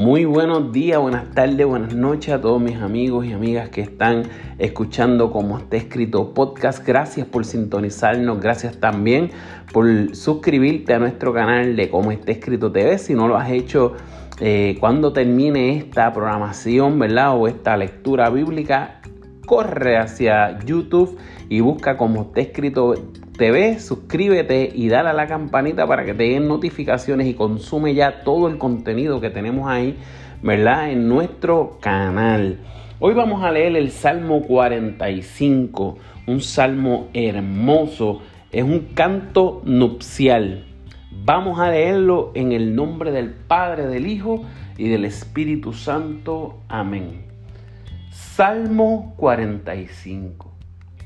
[0.00, 4.22] Muy buenos días, buenas tardes, buenas noches a todos mis amigos y amigas que están
[4.58, 6.82] escuchando como está escrito podcast.
[6.86, 9.30] Gracias por sintonizarnos, gracias también
[9.74, 12.96] por suscribirte a nuestro canal de como está escrito TV.
[12.96, 13.92] Si no lo has hecho,
[14.40, 17.36] eh, cuando termine esta programación, ¿verdad?
[17.36, 19.02] O esta lectura bíblica,
[19.46, 21.18] corre hacia YouTube
[21.48, 22.94] y busca como está escrito
[23.36, 28.20] TV, suscríbete y dale a la campanita para que te den notificaciones y consume ya
[28.22, 29.96] todo el contenido que tenemos ahí,
[30.42, 30.90] ¿verdad?
[30.90, 32.58] En nuestro canal.
[32.98, 35.96] Hoy vamos a leer el Salmo 45,
[36.26, 38.20] un salmo hermoso,
[38.52, 40.66] es un canto nupcial.
[41.24, 44.44] Vamos a leerlo en el nombre del Padre, del Hijo
[44.76, 46.58] y del Espíritu Santo.
[46.68, 47.29] Amén.
[48.10, 50.52] Salmo 45.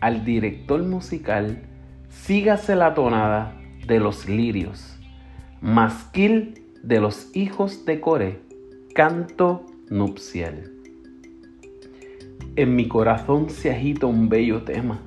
[0.00, 1.62] Al director musical
[2.08, 3.54] sígase la tonada
[3.86, 4.98] de los lirios,
[5.60, 8.40] masquil de los hijos de Core,
[8.94, 10.72] canto nupcial.
[12.56, 15.02] En mi corazón se agita un bello tema,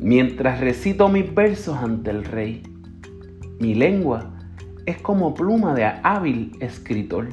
[0.00, 2.64] mientras recito mis versos ante el rey.
[3.60, 4.36] Mi lengua
[4.84, 7.28] es como pluma de hábil escritor.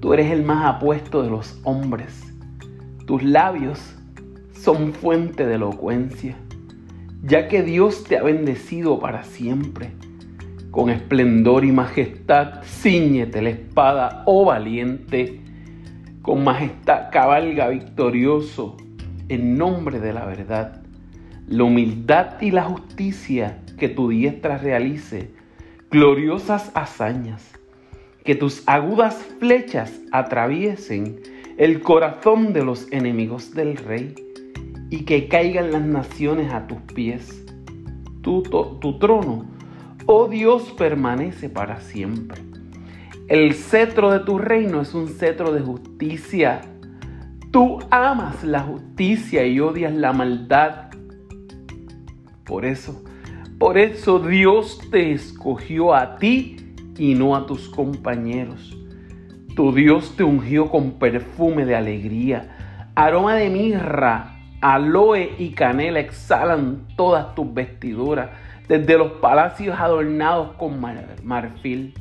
[0.00, 2.33] Tú eres el más apuesto de los hombres.
[3.06, 3.94] Tus labios
[4.52, 6.36] son fuente de elocuencia
[7.26, 9.90] ya que Dios te ha bendecido para siempre.
[10.70, 15.40] Con esplendor y majestad, ciñete la espada, oh valiente.
[16.20, 18.76] Con majestad cabalga victorioso
[19.28, 20.82] en nombre de la verdad.
[21.48, 25.30] La humildad y la justicia que tu diestra realice,
[25.90, 27.52] gloriosas hazañas.
[28.24, 31.20] Que tus agudas flechas atraviesen
[31.56, 34.14] el corazón de los enemigos del rey
[34.90, 37.44] y que caigan las naciones a tus pies.
[38.22, 39.44] Tu, tu trono,
[40.06, 42.42] oh Dios, permanece para siempre.
[43.28, 46.62] El cetro de tu reino es un cetro de justicia.
[47.50, 50.90] Tú amas la justicia y odias la maldad.
[52.44, 53.02] Por eso,
[53.58, 58.76] por eso Dios te escogió a ti y no a tus compañeros.
[59.54, 64.34] Tu Dios te ungió con perfume de alegría, aroma de mirra
[64.64, 68.30] aloe y canela exhalan todas tus vestiduras,
[68.66, 70.80] desde los palacios adornados con
[71.22, 71.92] marfil.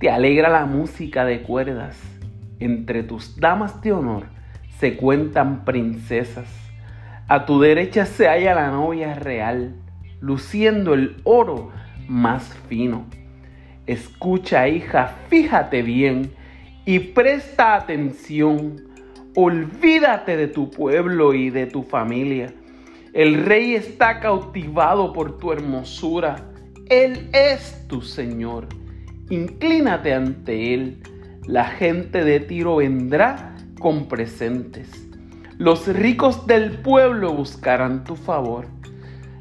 [0.00, 1.96] Te alegra la música de cuerdas.
[2.58, 4.24] Entre tus damas de honor
[4.80, 6.48] se cuentan princesas.
[7.28, 9.76] A tu derecha se halla la novia real,
[10.20, 11.70] luciendo el oro
[12.08, 13.04] más fino.
[13.86, 16.32] Escucha, hija, fíjate bien
[16.88, 18.88] y presta atención
[19.36, 22.54] Olvídate de tu pueblo y de tu familia.
[23.12, 26.50] El rey está cautivado por tu hermosura.
[26.88, 28.68] Él es tu Señor.
[29.28, 31.02] Inclínate ante Él.
[31.46, 34.90] La gente de Tiro vendrá con presentes.
[35.58, 38.66] Los ricos del pueblo buscarán tu favor.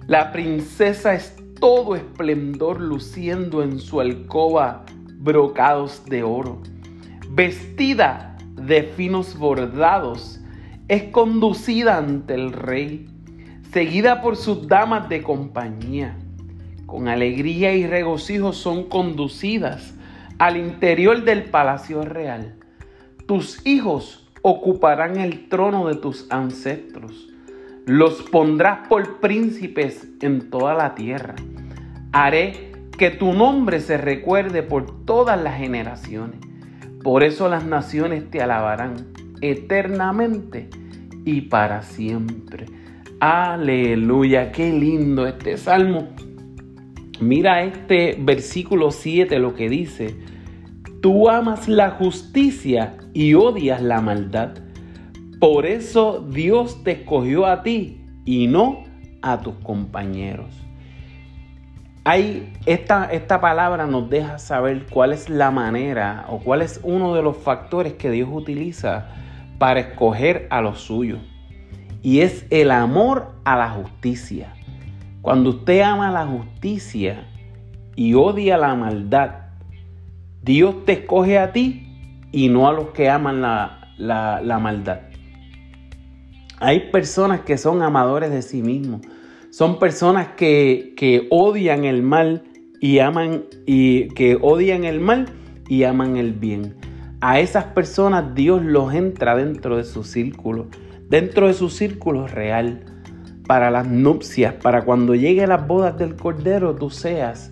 [0.06, 4.86] La princesa es todo esplendor luciendo en su alcoba
[5.16, 6.62] brocados de oro.
[7.30, 10.40] Vestida de finos bordados,
[10.88, 13.10] es conducida ante el rey,
[13.72, 16.18] seguida por sus damas de compañía.
[16.86, 19.94] Con alegría y regocijo son conducidas
[20.40, 22.56] al interior del palacio real.
[23.26, 27.28] Tus hijos ocuparán el trono de tus ancestros.
[27.86, 31.36] Los pondrás por príncipes en toda la tierra.
[32.14, 36.47] Haré que tu nombre se recuerde por todas las generaciones.
[37.08, 40.70] Por eso las naciones te alabarán eternamente
[41.24, 42.66] y para siempre.
[43.22, 46.10] Aleluya, qué lindo este salmo.
[47.22, 50.18] Mira este versículo 7 lo que dice.
[51.02, 54.56] Tú amas la justicia y odias la maldad.
[55.40, 58.84] Por eso Dios te escogió a ti y no
[59.22, 60.67] a tus compañeros
[62.16, 67.22] esta, esta palabra nos deja saber cuál es la manera o cuál es uno de
[67.22, 69.08] los factores que Dios utiliza
[69.58, 71.20] para escoger a los suyos.
[72.02, 74.54] Y es el amor a la justicia.
[75.22, 77.26] Cuando usted ama la justicia
[77.96, 79.32] y odia la maldad,
[80.42, 85.00] Dios te escoge a ti y no a los que aman la, la maldad.
[86.60, 89.02] Hay personas que son amadores de sí mismos
[89.58, 92.44] son personas que, odian el mal
[92.80, 95.30] y aman y que odian el mal
[95.68, 96.76] y aman el bien.
[97.22, 100.68] A esas personas Dios los entra dentro de su círculo,
[101.10, 102.86] dentro de su círculo real,
[103.48, 107.52] para las nupcias, para cuando llegue las bodas del Cordero, tú seas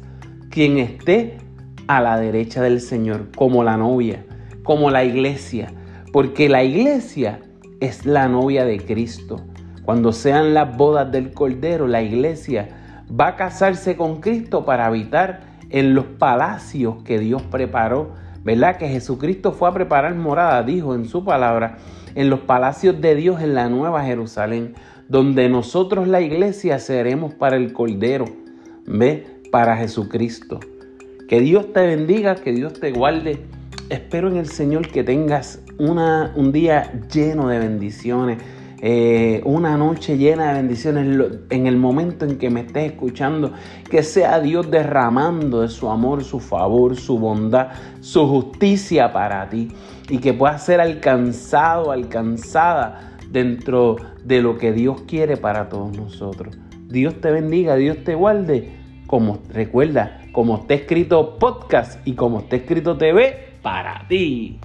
[0.52, 1.40] quien esté
[1.88, 4.24] a la derecha del Señor, como la novia,
[4.62, 5.74] como la iglesia,
[6.14, 7.40] porque la iglesia
[7.80, 9.42] es la novia de Cristo.
[9.86, 12.70] Cuando sean las bodas del Cordero, la iglesia
[13.10, 18.14] va a casarse con Cristo para habitar en los palacios que Dios preparó.
[18.44, 18.78] ¿Verdad?
[18.78, 21.78] Que Jesucristo fue a preparar morada, dijo en su palabra,
[22.14, 24.76] en los palacios de Dios en la Nueva Jerusalén,
[25.10, 28.26] donde nosotros la iglesia seremos para el Cordero,
[28.86, 29.26] ¿ve?
[29.52, 30.60] Para Jesucristo.
[31.28, 33.40] Que Dios te bendiga, que Dios te guarde.
[33.90, 38.38] Espero en el Señor que tengas una, un día lleno de bendiciones,
[38.88, 43.52] eh, una noche llena de bendiciones en el momento en que me estés escuchando.
[43.90, 47.70] Que sea Dios derramando de su amor, su favor, su bondad,
[48.02, 49.70] su justicia para ti.
[50.08, 56.56] Y que puedas ser alcanzado, alcanzada dentro de lo que Dios quiere para todos nosotros.
[56.88, 58.70] Dios te bendiga, Dios te guarde.
[59.08, 64.60] Como recuerda, como está escrito podcast y como está escrito TV para ti.